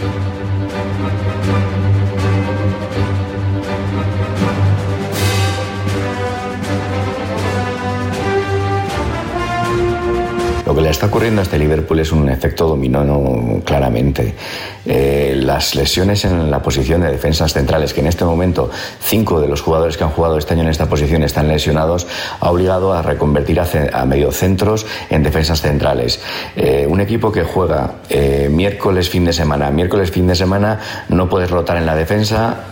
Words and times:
Lo 0.00 0.27
que 10.78 10.84
le 10.84 10.90
está 10.90 11.06
ocurriendo 11.06 11.40
a 11.40 11.42
este 11.42 11.58
Liverpool 11.58 11.98
es 11.98 12.12
un 12.12 12.28
efecto 12.28 12.68
dominó 12.68 13.60
claramente. 13.64 14.34
Eh, 14.86 15.34
las 15.36 15.74
lesiones 15.74 16.24
en 16.24 16.52
la 16.52 16.62
posición 16.62 17.00
de 17.00 17.10
defensas 17.10 17.52
centrales, 17.52 17.92
que 17.92 18.00
en 18.00 18.06
este 18.06 18.24
momento 18.24 18.70
cinco 19.00 19.40
de 19.40 19.48
los 19.48 19.60
jugadores 19.60 19.96
que 19.96 20.04
han 20.04 20.10
jugado 20.10 20.38
este 20.38 20.54
año 20.54 20.62
en 20.62 20.68
esta 20.68 20.86
posición 20.86 21.24
están 21.24 21.48
lesionados, 21.48 22.06
ha 22.38 22.48
obligado 22.48 22.92
a 22.92 23.02
reconvertir 23.02 23.58
a, 23.58 24.04
mediocentros 24.04 24.86
en 25.10 25.24
defensas 25.24 25.62
centrales. 25.62 26.20
Eh, 26.54 26.86
un 26.88 27.00
equipo 27.00 27.32
que 27.32 27.42
juega 27.42 27.94
eh, 28.08 28.48
miércoles 28.48 29.10
fin 29.10 29.24
de 29.24 29.32
semana, 29.32 29.72
miércoles 29.72 30.12
fin 30.12 30.28
de 30.28 30.36
semana, 30.36 30.78
no 31.08 31.28
puedes 31.28 31.50
rotar 31.50 31.76
en 31.76 31.86
la 31.86 31.96
defensa 31.96 32.66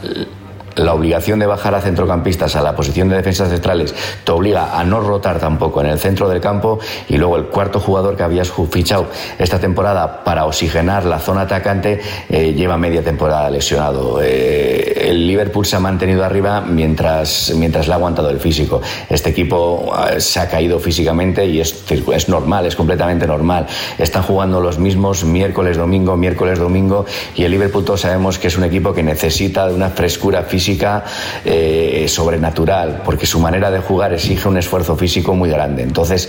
la 0.76 0.92
obligación 0.92 1.38
de 1.38 1.46
bajar 1.46 1.74
a 1.74 1.80
centrocampistas 1.80 2.54
a 2.54 2.62
la 2.62 2.76
posición 2.76 3.08
de 3.08 3.16
defensas 3.16 3.48
centrales 3.48 3.94
te 4.24 4.32
obliga 4.32 4.78
a 4.78 4.84
no 4.84 5.00
rotar 5.00 5.38
tampoco 5.38 5.80
en 5.80 5.88
el 5.88 5.98
centro 5.98 6.28
del 6.28 6.40
campo 6.40 6.78
y 7.08 7.16
luego 7.16 7.36
el 7.36 7.46
cuarto 7.46 7.80
jugador 7.80 8.16
que 8.16 8.22
habías 8.22 8.52
fichado 8.70 9.06
esta 9.38 9.58
temporada 9.58 10.22
para 10.24 10.44
oxigenar 10.44 11.04
la 11.04 11.18
zona 11.18 11.42
atacante 11.42 12.00
eh, 12.28 12.52
lleva 12.52 12.76
media 12.76 13.02
temporada 13.02 13.50
lesionado. 13.50 14.20
Eh, 14.22 15.08
el 15.08 15.26
Liverpool 15.26 15.64
se 15.64 15.76
ha 15.76 15.80
mantenido 15.80 16.24
arriba 16.24 16.60
mientras, 16.60 17.52
mientras 17.56 17.86
le 17.86 17.94
ha 17.94 17.96
aguantado 17.96 18.28
el 18.28 18.40
físico. 18.40 18.82
Este 19.08 19.30
equipo 19.30 19.94
eh, 20.10 20.20
se 20.20 20.40
ha 20.40 20.48
caído 20.48 20.78
físicamente 20.78 21.46
y 21.46 21.60
es, 21.60 21.84
es 21.90 22.28
normal, 22.28 22.66
es 22.66 22.76
completamente 22.76 23.26
normal. 23.26 23.66
Están 23.98 24.22
jugando 24.22 24.60
los 24.60 24.78
mismos 24.78 25.24
miércoles, 25.24 25.78
domingo, 25.78 26.16
miércoles, 26.16 26.58
domingo 26.58 27.06
y 27.34 27.44
el 27.44 27.52
Liverpool 27.52 27.84
todos 27.84 28.02
sabemos 28.02 28.38
que 28.38 28.48
es 28.48 28.58
un 28.58 28.64
equipo 28.64 28.92
que 28.92 29.02
necesita 29.02 29.66
de 29.68 29.74
una 29.74 29.90
frescura 29.90 30.42
física 30.42 30.65
física 30.66 31.04
eh, 31.44 32.06
sobrenatural, 32.08 33.02
porque 33.04 33.24
su 33.24 33.38
manera 33.38 33.70
de 33.70 33.78
jugar 33.78 34.12
exige 34.12 34.48
un 34.48 34.56
esfuerzo 34.56 34.96
físico 34.96 35.32
muy 35.32 35.48
grande. 35.48 35.84
Entonces, 35.84 36.28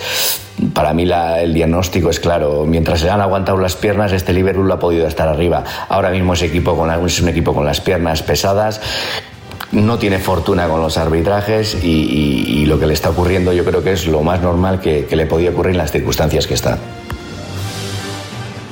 para 0.74 0.94
mí 0.94 1.10
el 1.10 1.54
diagnóstico 1.54 2.12
es 2.12 2.20
claro. 2.20 2.66
Mientras 2.68 3.00
se 3.00 3.10
han 3.10 3.20
aguantado 3.20 3.58
las 3.58 3.76
piernas, 3.76 4.12
este 4.12 4.34
Liverpool 4.34 4.72
ha 4.72 4.78
podido 4.78 5.08
estar 5.08 5.28
arriba. 5.28 5.64
Ahora 5.90 6.12
mismo 6.12 6.34
es 6.34 6.42
un 6.44 7.30
equipo 7.30 7.54
con 7.54 7.66
las 7.66 7.82
piernas 7.82 8.22
pesadas 8.22 8.80
no 9.72 9.98
tiene 9.98 10.20
fortuna 10.20 10.70
con 10.70 10.80
los 10.80 10.98
arbitrajes 10.98 11.84
y, 11.84 12.66
lo 12.68 12.80
que 12.80 12.86
le 12.86 12.94
está 12.94 13.10
ocurriendo 13.10 13.52
yo 13.52 13.66
creo 13.66 13.84
que 13.84 13.92
es 13.92 14.08
lo 14.08 14.22
más 14.22 14.42
normal 14.42 14.80
que, 14.80 15.06
que 15.06 15.16
le 15.18 15.26
podía 15.26 15.50
ocurrir 15.50 15.72
en 15.72 15.78
las 15.78 15.92
circunstancias 15.92 16.48
que 16.48 16.54
está. 16.54 16.78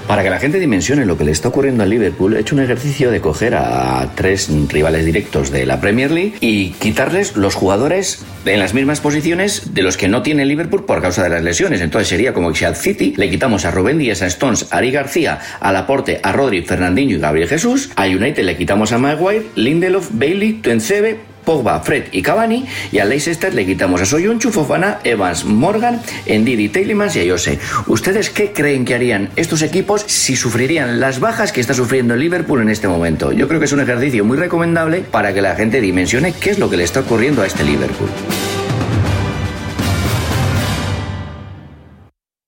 Para 0.08 0.22
que 0.22 0.30
la 0.30 0.38
gente 0.40 0.60
dimensione 0.60 1.04
lo 1.06 1.18
que 1.18 1.24
le 1.24 1.32
está 1.32 1.50
ocurriendo 1.50 1.82
al 1.82 1.90
Liverpool, 1.90 2.36
he 2.36 2.42
hecho 2.42 2.54
un 2.54 2.62
ejercicio 2.62 3.10
de 3.10 3.22
coger 3.22 3.56
a 3.56 4.12
tres 4.14 4.50
rivales 4.70 5.04
directos 5.04 5.52
de 5.52 5.66
la 5.66 5.82
Premier 5.82 6.12
League 6.12 6.34
y 6.42 6.70
quitarles 6.74 7.36
los 7.36 7.56
jugadores 7.56 8.24
en 8.46 8.60
las 8.60 8.76
mismas 8.76 9.02
posiciones 9.02 9.74
de 9.74 9.82
los 9.82 9.98
que 9.98 10.08
no 10.08 10.22
tiene 10.22 10.46
Liverpool 10.46 10.86
por 10.86 11.02
causa 11.02 11.24
de 11.24 11.30
las 11.30 11.44
lesiones. 11.44 11.82
Entonces 11.82 12.08
sería 12.08 12.34
como 12.34 12.52
que 12.52 12.60
si 12.60 12.66
al 12.66 12.76
City 12.76 13.16
le 13.18 13.32
quitamos 13.32 13.66
a 13.66 13.72
Rubén 13.72 13.98
Díaz, 13.98 14.22
a 14.22 14.28
Stones, 14.28 14.68
a 14.72 14.78
Ari 14.78 14.92
García, 14.92 15.40
a 15.60 15.72
Laporte, 15.72 16.20
a 16.22 16.32
Rodri, 16.32 16.62
Fernandinho 16.62 17.16
y 17.16 17.20
Gabriel 17.20 17.50
Jesús. 17.50 17.90
A 17.96 18.06
United 18.06 18.44
le 18.44 18.58
quitamos 18.58 18.92
a 18.92 19.00
Maguire, 19.00 19.48
Lindelof, 19.56 20.10
Bailey, 20.12 20.54
Tuencebe, 20.54 21.18
Pogba, 21.46 21.80
Fred 21.82 22.06
y 22.12 22.22
Cavani, 22.22 22.66
y 22.92 23.00
a 23.00 23.06
Leicester 23.06 23.54
le 23.54 23.66
quitamos 23.66 24.02
a 24.02 24.06
Soyunchu, 24.06 24.52
Fofana, 24.52 25.00
Evans, 25.04 25.46
Morgan, 25.46 26.02
Ndidi, 26.28 26.70
Teilemans 26.70 27.16
y 27.16 27.28
a 27.28 27.32
Jose. 27.32 27.60
¿Ustedes 27.88 28.30
qué 28.30 28.52
creen 28.52 28.84
que 28.84 28.96
harían 28.96 29.30
estos 29.36 29.62
equipos 29.62 30.04
si 30.08 30.36
sufrirían 30.36 31.00
las 31.00 31.20
bajas 31.20 31.52
que 31.52 31.62
está 31.62 31.74
sufriendo 31.74 32.16
el 32.16 32.20
Liverpool 32.20 32.62
en 32.62 32.70
este 32.70 32.88
momento? 32.88 33.32
Yo 33.32 33.48
creo 33.48 33.60
que 33.60 33.66
es 33.66 33.74
un 33.74 33.82
ejercicio 33.82 34.26
muy 34.26 34.38
recomendable 34.38 35.02
para 35.02 35.34
que 35.34 35.42
la 35.42 35.56
gente 35.56 35.82
dimensione 35.82 36.34
qué 36.34 36.50
es 36.50 36.60
lo 36.60 36.70
que 36.70 36.78
le 36.78 36.84
está 36.84 37.02
ocurriendo 37.02 37.42
a 37.44 37.48
este 37.48 37.64
Liverpool. 37.64 38.10